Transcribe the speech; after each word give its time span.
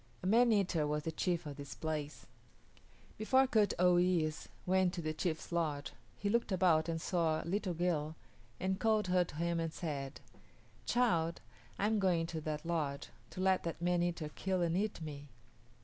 A 0.23 0.25
man 0.25 0.51
eater 0.51 0.87
was 0.87 1.03
the 1.03 1.11
chief 1.11 1.45
of 1.45 1.57
this 1.57 1.75
place. 1.75 2.25
Before 3.19 3.45
Kut 3.45 3.75
o 3.77 3.97
yis´ 3.97 4.47
went 4.65 4.95
to 4.95 5.01
the 5.03 5.13
chief's 5.13 5.51
lodge 5.51 5.93
he 6.17 6.27
looked 6.27 6.51
about 6.51 6.89
and 6.89 6.99
saw 6.99 7.43
a 7.43 7.45
little 7.45 7.75
girl 7.75 8.15
and 8.59 8.79
called 8.79 9.09
her 9.09 9.23
to 9.23 9.35
him 9.35 9.59
and 9.59 9.71
said, 9.71 10.19
"Child, 10.87 11.39
I 11.77 11.85
am 11.85 11.99
going 11.99 12.21
into 12.21 12.41
that 12.41 12.65
lodge, 12.65 13.09
to 13.29 13.41
let 13.41 13.61
that 13.61 13.79
man 13.79 14.01
eater 14.01 14.29
kill 14.29 14.63
and 14.63 14.75
eat 14.75 14.99
me. 15.03 15.29